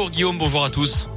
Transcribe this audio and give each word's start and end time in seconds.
Pour 0.00 0.10
Guillaume, 0.10 0.38
bonjour 0.38 0.64
à 0.64 0.70
tous. 0.70 1.08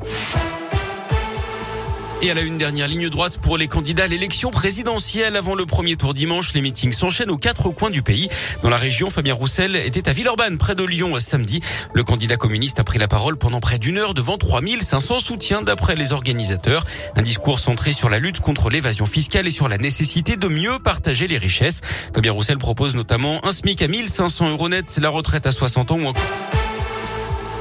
Et 2.24 2.32
à 2.32 2.34
la 2.34 2.42
une 2.42 2.58
dernière 2.58 2.88
ligne 2.88 3.10
droite 3.10 3.38
pour 3.38 3.60
les 3.60 3.68
candidats 3.68 4.06
à 4.06 4.08
l'élection 4.08 4.50
présidentielle 4.50 5.36
avant 5.36 5.54
le 5.54 5.68
premier 5.68 5.98
tour 5.98 6.16
dimanche, 6.16 6.56
les 6.56 6.62
meetings 6.62 6.92
s'enchaînent 6.92 7.30
aux 7.30 7.38
quatre 7.38 7.70
coins 7.70 7.92
du 7.92 8.02
pays. 8.02 8.28
Dans 8.64 8.72
la 8.72 8.78
région, 8.78 9.12
Fabien 9.12 9.36
Roussel 9.36 9.76
était 9.76 10.10
à 10.10 10.14
Villeurbanne, 10.14 10.58
près 10.58 10.74
de 10.74 10.84
Lyon, 10.84 11.20
samedi. 11.20 11.62
Le 11.94 12.04
candidat 12.04 12.38
communiste 12.38 12.80
a 12.80 12.84
pris 12.84 12.98
la 12.98 13.08
parole 13.08 13.38
pendant 13.38 13.60
près 13.60 13.78
d'une 13.78 14.00
heure 14.00 14.16
devant 14.16 14.40
3500 14.40 15.20
soutiens 15.20 15.62
d'après 15.62 15.96
les 15.96 16.12
organisateurs. 16.12 16.84
Un 17.16 17.22
discours 17.22 17.60
centré 17.60 17.92
sur 17.92 18.10
la 18.10 18.18
lutte 18.18 18.40
contre 18.40 18.72
l'évasion 18.72 19.06
fiscale 19.06 19.46
et 19.46 19.52
sur 19.52 19.70
la 19.70 19.78
nécessité 19.78 20.38
de 20.38 20.48
mieux 20.48 20.80
partager 20.84 21.28
les 21.28 21.38
richesses. 21.38 21.82
Fabien 22.16 22.32
Roussel 22.32 22.58
propose 22.58 22.96
notamment 22.96 23.46
un 23.46 23.52
SMIC 23.52 23.84
à 23.84 23.88
1500 23.88 24.50
euros 24.50 24.70
net, 24.70 24.98
la 25.00 25.10
retraite 25.10 25.46
à 25.46 25.52
60 25.52 25.92
ans 25.92 26.00
ou 26.00 26.08
encore 26.08 26.26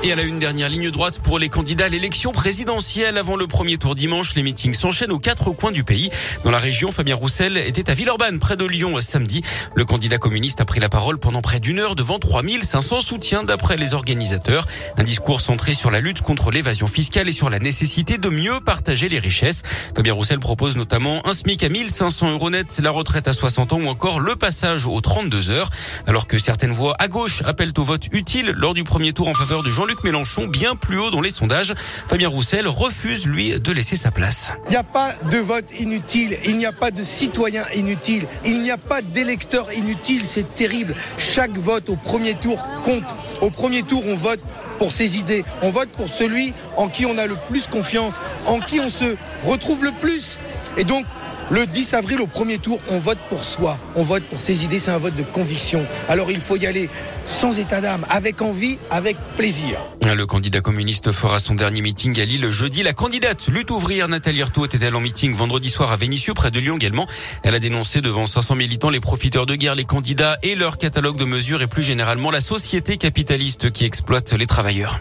et 0.02 0.12
à 0.12 0.16
la 0.16 0.22
une 0.22 0.38
dernière 0.38 0.70
ligne 0.70 0.90
droite 0.90 1.20
pour 1.20 1.38
les 1.38 1.50
candidats 1.50 1.84
à 1.84 1.88
l'élection 1.88 2.32
présidentielle 2.32 3.18
avant 3.18 3.36
le 3.36 3.46
premier 3.46 3.76
tour 3.76 3.94
dimanche, 3.94 4.34
les 4.34 4.42
meetings 4.42 4.72
s'enchaînent 4.72 5.12
aux 5.12 5.18
quatre 5.18 5.50
coins 5.50 5.72
du 5.72 5.84
pays. 5.84 6.10
Dans 6.42 6.50
la 6.50 6.58
région, 6.58 6.90
Fabien 6.90 7.16
Roussel 7.16 7.58
était 7.58 7.90
à 7.90 7.94
Villeurbanne, 7.94 8.38
près 8.38 8.56
de 8.56 8.64
Lyon, 8.64 8.98
samedi. 9.00 9.42
Le 9.74 9.84
candidat 9.84 10.16
communiste 10.16 10.60
a 10.62 10.64
pris 10.64 10.80
la 10.80 10.88
parole 10.88 11.18
pendant 11.18 11.42
près 11.42 11.60
d'une 11.60 11.78
heure 11.78 11.96
devant 11.96 12.18
3500 12.18 13.02
soutiens 13.02 13.44
d'après 13.44 13.76
les 13.76 13.92
organisateurs. 13.92 14.66
Un 14.96 15.04
discours 15.04 15.42
centré 15.42 15.74
sur 15.74 15.90
la 15.90 16.00
lutte 16.00 16.22
contre 16.22 16.50
l'évasion 16.50 16.86
fiscale 16.86 17.28
et 17.28 17.32
sur 17.32 17.50
la 17.50 17.58
nécessité 17.58 18.16
de 18.16 18.28
mieux 18.30 18.58
partager 18.64 19.10
les 19.10 19.18
richesses. 19.18 19.62
Fabien 19.94 20.14
Roussel 20.14 20.38
propose 20.38 20.76
notamment 20.76 21.26
un 21.26 21.32
SMIC 21.32 21.62
à 21.62 21.68
1500 21.68 22.30
euros 22.30 22.48
net, 22.48 22.80
la 22.82 22.90
retraite 22.90 23.28
à 23.28 23.34
60 23.34 23.74
ans 23.74 23.80
ou 23.80 23.88
encore 23.88 24.20
le 24.20 24.34
passage 24.34 24.86
aux 24.86 25.00
32 25.00 25.50
heures. 25.50 25.68
Alors 26.06 26.26
que 26.26 26.38
certaines 26.38 26.72
voix 26.72 26.94
à 26.98 27.08
gauche 27.08 27.42
appellent 27.44 27.74
au 27.76 27.82
vote 27.82 28.06
utile 28.12 28.54
lors 28.56 28.72
du 28.72 28.84
premier 28.84 29.12
tour 29.12 29.28
en 29.28 29.34
faveur 29.34 29.62
de 29.62 29.70
Jean 29.70 29.89
Jean-Luc 29.90 30.04
Mélenchon 30.04 30.46
bien 30.46 30.76
plus 30.76 31.00
haut 31.00 31.10
dans 31.10 31.20
les 31.20 31.30
sondages. 31.30 31.74
Fabien 32.06 32.28
Roussel 32.28 32.68
refuse, 32.68 33.26
lui, 33.26 33.58
de 33.58 33.72
laisser 33.72 33.96
sa 33.96 34.12
place. 34.12 34.52
Il 34.66 34.70
n'y 34.70 34.76
a 34.76 34.84
pas 34.84 35.14
de 35.32 35.38
vote 35.38 35.64
inutile, 35.76 36.38
il 36.44 36.58
n'y 36.58 36.66
a 36.66 36.70
pas 36.70 36.92
de 36.92 37.02
citoyen 37.02 37.64
inutile, 37.74 38.28
il 38.44 38.62
n'y 38.62 38.70
a 38.70 38.76
pas 38.76 39.02
d'électeur 39.02 39.72
inutile, 39.72 40.24
c'est 40.24 40.54
terrible. 40.54 40.94
Chaque 41.18 41.58
vote 41.58 41.88
au 41.88 41.96
premier 41.96 42.34
tour 42.34 42.62
compte. 42.84 43.02
Au 43.40 43.50
premier 43.50 43.82
tour, 43.82 44.04
on 44.06 44.14
vote 44.14 44.38
pour 44.78 44.92
ses 44.92 45.18
idées, 45.18 45.44
on 45.60 45.70
vote 45.70 45.88
pour 45.88 46.08
celui 46.08 46.54
en 46.76 46.88
qui 46.88 47.04
on 47.04 47.18
a 47.18 47.26
le 47.26 47.36
plus 47.48 47.66
confiance, 47.66 48.14
en 48.46 48.60
qui 48.60 48.78
on 48.78 48.90
se 48.90 49.16
retrouve 49.44 49.82
le 49.82 49.90
plus. 49.90 50.38
Et 50.76 50.84
donc, 50.84 51.04
le 51.50 51.66
10 51.66 51.94
avril, 51.94 52.20
au 52.20 52.26
premier 52.26 52.58
tour, 52.58 52.78
on 52.88 52.98
vote 52.98 53.18
pour 53.28 53.42
soi, 53.42 53.78
on 53.96 54.04
vote 54.04 54.22
pour 54.24 54.38
ses 54.38 54.64
idées, 54.64 54.78
c'est 54.78 54.92
un 54.92 54.98
vote 54.98 55.14
de 55.14 55.24
conviction. 55.24 55.84
Alors 56.08 56.30
il 56.30 56.40
faut 56.40 56.56
y 56.56 56.66
aller 56.66 56.88
sans 57.26 57.58
état 57.58 57.80
d'âme, 57.80 58.06
avec 58.08 58.40
envie, 58.40 58.78
avec 58.90 59.16
plaisir. 59.36 59.78
Le 60.04 60.26
candidat 60.26 60.60
communiste 60.60 61.12
fera 61.12 61.38
son 61.38 61.54
dernier 61.54 61.82
meeting 61.82 62.20
à 62.20 62.24
Lille 62.24 62.50
jeudi. 62.50 62.82
La 62.82 62.92
candidate 62.92 63.48
lutte 63.48 63.70
ouvrière 63.70 64.08
Nathalie 64.08 64.42
Arthaud 64.42 64.64
était-elle 64.64 64.94
en 64.94 65.00
meeting 65.00 65.34
vendredi 65.34 65.68
soir 65.68 65.92
à 65.92 65.96
Vénissieux, 65.96 66.34
près 66.34 66.50
de 66.50 66.60
Lyon 66.60 66.76
également. 66.76 67.06
Elle 67.42 67.54
a 67.54 67.60
dénoncé 67.60 68.00
devant 68.00 68.26
500 68.26 68.54
militants 68.54 68.90
les 68.90 69.00
profiteurs 69.00 69.46
de 69.46 69.54
guerre, 69.54 69.74
les 69.74 69.84
candidats 69.84 70.38
et 70.42 70.54
leur 70.54 70.78
catalogue 70.78 71.16
de 71.16 71.24
mesures 71.24 71.62
et 71.62 71.66
plus 71.66 71.82
généralement 71.82 72.30
la 72.30 72.40
société 72.40 72.96
capitaliste 72.96 73.70
qui 73.70 73.84
exploite 73.84 74.32
les 74.32 74.46
travailleurs. 74.46 75.00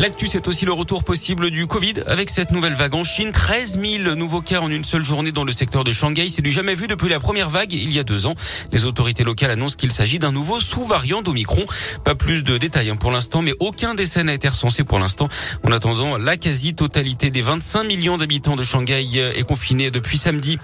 L'actu, 0.00 0.26
c'est 0.26 0.48
aussi 0.48 0.64
le 0.64 0.72
retour 0.72 1.04
possible 1.04 1.50
du 1.50 1.66
Covid 1.66 1.92
avec 2.06 2.30
cette 2.30 2.52
nouvelle 2.52 2.72
vague 2.72 2.94
en 2.94 3.04
Chine. 3.04 3.32
13 3.32 3.78
000 3.78 4.14
nouveaux 4.14 4.40
cas 4.40 4.60
en 4.60 4.70
une 4.70 4.82
seule 4.82 5.04
journée 5.04 5.30
dans 5.30 5.44
le 5.44 5.52
secteur 5.52 5.84
de 5.84 5.92
Shanghai. 5.92 6.30
C'est 6.30 6.40
du 6.40 6.50
jamais 6.50 6.74
vu 6.74 6.86
depuis 6.86 7.10
la 7.10 7.20
première 7.20 7.50
vague 7.50 7.74
il 7.74 7.92
y 7.92 7.98
a 7.98 8.02
deux 8.02 8.24
ans. 8.24 8.34
Les 8.72 8.86
autorités 8.86 9.24
locales 9.24 9.50
annoncent 9.50 9.76
qu'il 9.76 9.92
s'agit 9.92 10.18
d'un 10.18 10.32
nouveau 10.32 10.58
sous-variant 10.58 11.20
d'Omicron. 11.20 11.66
Pas 12.02 12.14
plus 12.14 12.42
de 12.42 12.56
détails 12.56 12.88
hein, 12.88 12.96
pour 12.96 13.12
l'instant, 13.12 13.42
mais 13.42 13.52
aucun 13.60 13.94
décès 13.94 14.24
n'a 14.24 14.32
été 14.32 14.48
recensé 14.48 14.84
pour 14.84 14.98
l'instant. 14.98 15.28
En 15.64 15.70
attendant, 15.70 16.16
la 16.16 16.38
quasi-totalité 16.38 17.28
des 17.28 17.42
25 17.42 17.84
millions 17.84 18.16
d'habitants 18.16 18.56
de 18.56 18.62
Shanghai 18.62 19.06
est 19.36 19.46
confinée 19.46 19.90
depuis 19.90 20.16
samedi. 20.16 20.58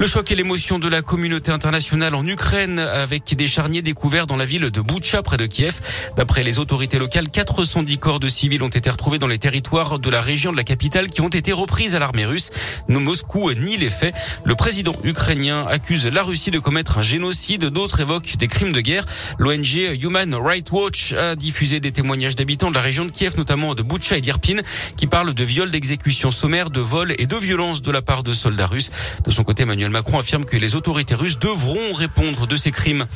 Le 0.00 0.06
choc 0.06 0.30
et 0.32 0.34
l'émotion 0.34 0.78
de 0.78 0.88
la 0.88 1.00
communauté 1.00 1.50
internationale 1.50 2.14
en 2.14 2.26
Ukraine 2.26 2.78
avec 2.78 3.34
des 3.34 3.46
charniers 3.46 3.80
découverts 3.80 4.26
dans 4.26 4.36
la 4.36 4.44
ville 4.44 4.70
de 4.70 4.80
Boutcha 4.82 5.22
près 5.22 5.38
de 5.38 5.46
Kiev. 5.46 5.80
D'après 6.18 6.42
les 6.42 6.58
autorités 6.58 6.98
locales, 6.98 7.30
410 7.30 7.96
corps 7.96 8.20
de 8.20 8.28
civils 8.28 8.62
ont 8.62 8.68
été 8.68 8.81
été 8.82 8.90
retrouvés 8.90 9.18
dans 9.18 9.28
les 9.28 9.38
territoires 9.38 10.00
de 10.00 10.10
la 10.10 10.20
région 10.20 10.50
de 10.50 10.56
la 10.56 10.64
capitale 10.64 11.08
qui 11.08 11.20
ont 11.20 11.28
été 11.28 11.52
reprises 11.52 11.94
à 11.94 12.00
l'armée 12.00 12.26
russe. 12.26 12.50
Moscou 12.88 13.52
nie 13.52 13.76
les 13.76 13.90
faits. 13.90 14.12
Le 14.44 14.56
président 14.56 14.96
ukrainien 15.04 15.64
accuse 15.68 16.04
la 16.06 16.24
Russie 16.24 16.50
de 16.50 16.58
commettre 16.58 16.98
un 16.98 17.02
génocide. 17.02 17.66
D'autres 17.66 18.00
évoquent 18.00 18.36
des 18.38 18.48
crimes 18.48 18.72
de 18.72 18.80
guerre. 18.80 19.04
L'ONG 19.38 19.76
Human 20.02 20.34
Rights 20.34 20.72
Watch 20.72 21.12
a 21.12 21.36
diffusé 21.36 21.78
des 21.78 21.92
témoignages 21.92 22.34
d'habitants 22.34 22.70
de 22.70 22.74
la 22.74 22.80
région 22.80 23.04
de 23.04 23.12
Kiev, 23.12 23.34
notamment 23.36 23.76
de 23.76 23.82
Boutcha 23.82 24.16
et 24.16 24.20
d'Irpin, 24.20 24.56
qui 24.96 25.06
parlent 25.06 25.32
de 25.32 25.44
viols, 25.44 25.70
d'exécutions 25.70 26.32
sommaires, 26.32 26.70
de 26.70 26.80
vols 26.80 27.14
et 27.18 27.26
de 27.26 27.36
violences 27.36 27.82
de 27.82 27.92
la 27.92 28.02
part 28.02 28.24
de 28.24 28.32
soldats 28.32 28.66
russes. 28.66 28.90
De 29.24 29.30
son 29.30 29.44
côté, 29.44 29.62
Emmanuel 29.62 29.90
Macron 29.90 30.18
affirme 30.18 30.44
que 30.44 30.56
les 30.56 30.74
autorités 30.74 31.14
russes 31.14 31.38
devront 31.38 31.92
répondre 31.92 32.48
de 32.48 32.56
ces 32.56 32.72
crimes. 32.72 33.06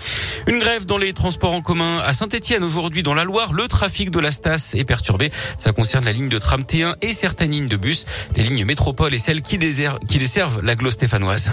Une 0.47 0.61
grève 0.61 0.87
dans 0.87 0.99
les 0.99 1.13
transports 1.13 1.55
en 1.55 1.61
commun 1.61 1.99
à 2.05 2.15
Saint-Etienne 2.15 2.63
aujourd'hui 2.63 3.03
dans 3.03 3.15
la 3.15 3.25
Loire. 3.25 3.53
Le 3.53 3.67
trafic 3.67 4.13
de 4.13 4.21
la 4.21 4.31
Stas 4.31 4.75
est 4.75 4.85
perturbé. 4.85 5.33
Ça 5.59 5.73
concerne 5.73 6.05
la 6.05 6.13
ligne 6.13 6.29
de 6.29 6.39
tram 6.39 6.63
T1 6.63 6.95
et 7.03 7.13
certaines 7.13 7.51
lignes 7.51 7.69
de 7.69 7.77
bus. 7.77 8.05
Les 8.37 8.43
lignes 8.43 8.65
métropole 8.65 9.15
et 9.15 9.19
celles 9.19 9.43
qui, 9.43 9.59
desservent 9.59 10.61
la 10.63 10.75
Glo 10.75 10.91
stéphanoise. 10.91 11.53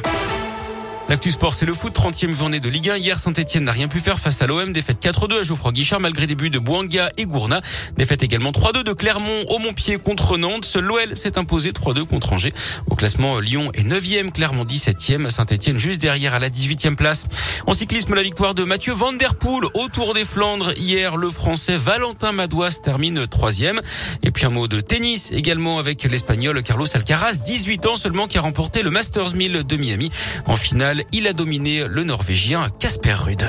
L'actu 1.09 1.31
sport, 1.31 1.53
c'est 1.53 1.66
le 1.66 1.74
foot. 1.74 1.94
30e 1.94 2.34
journée 2.34 2.62
de 2.62 2.69
Ligue 2.69 2.90
1. 2.90 2.96
Hier, 2.96 3.19
Saint-Etienne 3.19 3.66
n'a 3.66 3.74
rien 3.74 3.90
pu 3.90 4.00
faire 4.00 4.19
face 4.19 4.41
à 4.41 4.47
l'OM. 4.47 4.72
Défaite 4.72 5.03
4-2 5.03 5.41
à 5.41 5.44
Geoffroy 5.44 5.74
Guichard 5.74 6.00
malgré 6.00 6.28
des 6.28 6.36
buts 6.36 6.50
de 6.50 6.59
Bouanga 6.59 7.12
et 7.18 7.25
Gourna. 7.25 7.62
Défaite 7.97 8.24
également 8.24 8.52
3-2 8.52 8.84
de 8.84 8.94
Clermont 8.94 9.44
au 9.50 9.59
Montpied 9.59 9.97
contre 9.97 10.38
Nantes. 10.38 10.78
L'OL 10.80 11.18
s'est 11.18 11.38
imposé 11.38 11.72
3-2 11.72 12.06
contre 12.06 12.31
Angers. 12.31 12.53
Au 12.90 12.96
classement, 12.96 13.40
Lyon 13.40 13.69
est 13.74 13.84
9e, 13.84 14.31
Clermont 14.31 14.64
17e, 14.64 15.30
Saint-Etienne 15.30 15.78
juste 15.78 16.02
derrière 16.02 16.34
à 16.34 16.40
la 16.40 16.50
18e 16.50 16.96
place. 16.96 17.25
En 17.68 17.74
cyclisme, 17.74 18.16
la 18.16 18.24
victoire 18.24 18.56
de 18.56 18.64
Mathieu 18.64 18.94
Van 18.94 19.12
Der 19.12 19.35
Poel 19.35 19.66
au 19.74 19.90
Tour 19.90 20.14
des 20.14 20.25
Flandres. 20.25 20.72
Hier, 20.78 21.18
le 21.18 21.30
Français 21.30 21.78
Valentin 21.78 22.31
Madouas 22.31 22.80
termine 22.81 23.25
3e. 23.25 23.81
Et 24.24 24.31
puis 24.31 24.46
un 24.46 24.50
mot 24.50 24.70
de 24.70 24.80
tennis 24.80 25.31
également 25.34 25.80
avec 25.80 26.03
l'Espagnol 26.03 26.64
Carlos 26.64 26.88
Alcaraz, 26.94 27.40
18 27.44 27.88
ans 27.88 27.96
seulement, 27.97 28.28
qui 28.28 28.38
a 28.38 28.41
remporté 28.41 28.84
le 28.84 28.90
Masters 28.90 29.35
1000 29.35 29.64
de 29.64 29.75
Miami. 29.75 30.09
En 30.46 30.56
finale, 30.56 30.92
il 31.11 31.27
a 31.27 31.33
dominé 31.33 31.85
le 31.87 32.03
Norvégien 32.03 32.69
Casper 32.79 33.13
Ruud. 33.13 33.47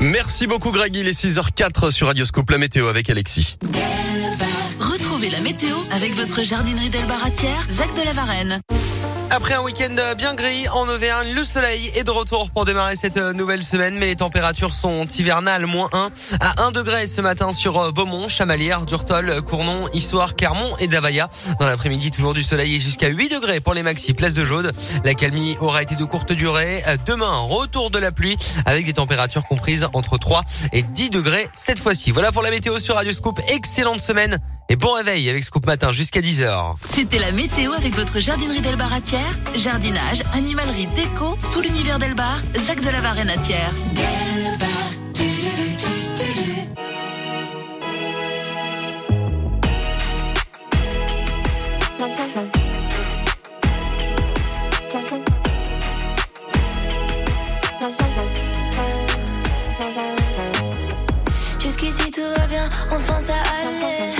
Merci 0.00 0.46
beaucoup 0.46 0.70
Greg, 0.70 0.96
il 0.96 1.08
est 1.08 1.18
6h04 1.18 1.90
sur 1.90 2.06
Radioscope, 2.06 2.50
la 2.50 2.58
météo 2.58 2.88
avec 2.88 3.10
Alexis. 3.10 3.56
Retrouvez 4.80 5.28
la 5.30 5.40
météo 5.40 5.76
avec 5.90 6.14
votre 6.14 6.42
jardinerie 6.42 6.88
d'Elbaratière, 6.88 7.66
Zac 7.70 7.94
de 7.94 8.02
la 8.02 8.12
Varenne. 8.12 8.60
Après 9.32 9.54
un 9.54 9.62
week-end 9.62 9.94
bien 10.16 10.34
gris 10.34 10.68
en 10.70 10.88
Auvergne, 10.88 11.32
le 11.32 11.44
soleil 11.44 11.92
est 11.94 12.02
de 12.02 12.10
retour 12.10 12.50
pour 12.50 12.64
démarrer 12.64 12.96
cette 12.96 13.16
nouvelle 13.16 13.62
semaine, 13.62 13.94
mais 13.96 14.06
les 14.06 14.16
températures 14.16 14.74
sont 14.74 15.06
hivernales, 15.06 15.66
moins 15.66 15.88
1 15.92 16.10
à 16.40 16.64
1 16.64 16.72
degré 16.72 17.06
ce 17.06 17.20
matin 17.20 17.52
sur 17.52 17.78
euh, 17.78 17.92
Beaumont, 17.92 18.28
Chamalières, 18.28 18.86
Durtol, 18.86 19.40
Cournon, 19.42 19.88
Histoire, 19.92 20.34
Clermont 20.34 20.76
et 20.80 20.88
Davaya. 20.88 21.30
Dans 21.60 21.66
l'après-midi, 21.66 22.10
toujours 22.10 22.34
du 22.34 22.42
soleil 22.42 22.74
et 22.74 22.80
jusqu'à 22.80 23.06
8 23.06 23.28
degrés 23.28 23.60
pour 23.60 23.72
les 23.72 23.84
maxi 23.84 24.14
place 24.14 24.34
de 24.34 24.44
Jaude. 24.44 24.72
La 25.04 25.14
calmie 25.14 25.56
aura 25.60 25.82
été 25.82 25.94
de 25.94 26.04
courte 26.04 26.32
durée. 26.32 26.82
Demain, 27.06 27.38
retour 27.38 27.90
de 27.90 28.00
la 28.00 28.10
pluie 28.10 28.36
avec 28.66 28.84
des 28.84 28.94
températures 28.94 29.46
comprises 29.46 29.86
entre 29.92 30.18
3 30.18 30.42
et 30.72 30.82
10 30.82 31.10
degrés 31.10 31.48
cette 31.52 31.78
fois-ci. 31.78 32.10
Voilà 32.10 32.32
pour 32.32 32.42
la 32.42 32.50
météo 32.50 32.80
sur 32.80 32.96
Radio 32.96 33.12
Scoop. 33.12 33.38
Excellente 33.46 34.00
semaine 34.00 34.40
et 34.70 34.76
bon 34.76 34.92
réveil 34.92 35.28
avec 35.28 35.42
Scoop 35.42 35.66
Matin 35.66 35.90
jusqu'à 35.90 36.20
10h. 36.20 36.76
C'était 36.88 37.18
la 37.18 37.32
météo 37.32 37.72
avec 37.72 37.92
votre 37.96 38.20
jardinerie 38.20 38.60
d'Elbaratière. 38.60 39.20
Jardinage, 39.56 40.22
animalerie, 40.34 40.86
déco, 40.94 41.36
tout 41.52 41.60
l'univers 41.60 41.98
d'Elbar. 41.98 42.38
Zac 42.56 42.80
de 42.80 42.88
la 42.88 43.00
Varenatière. 43.00 43.72
Jusqu'ici 61.60 62.10
tout 62.12 62.20
va 62.36 62.46
bien, 62.46 62.70
enfin 62.92 63.18
ça 63.18 63.34
allait. 63.34 64.19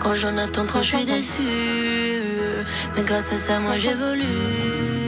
Quand 0.00 0.14
j'en 0.14 0.36
attends 0.38 0.64
trop, 0.64 0.80
je 0.80 0.96
suis 0.96 1.04
déçu. 1.04 1.42
Mais 2.96 3.02
grâce 3.02 3.32
à 3.32 3.36
ça, 3.36 3.60
moi 3.60 3.76
j'évolue. 3.76 4.99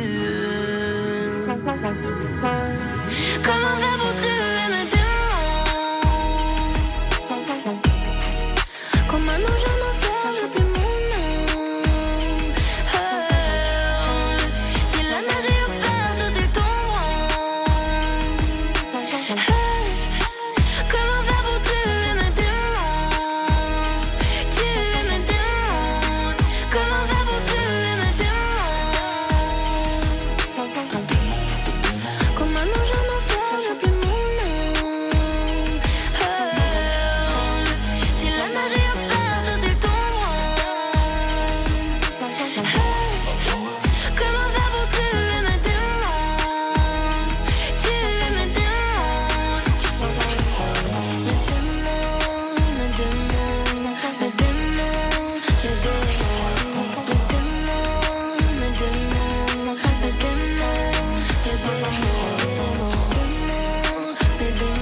feeling 64.58 64.81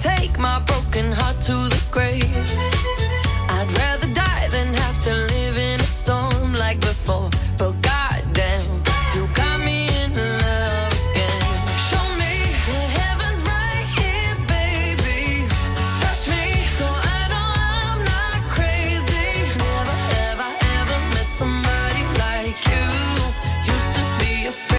take 0.00 0.38
my 0.38 0.58
broken 0.60 1.12
heart 1.12 1.38
to 1.42 1.52
the 1.52 1.82
grave. 1.90 2.39